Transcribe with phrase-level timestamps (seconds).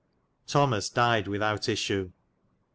[0.47, 2.11] Thomas dyed without ysswe.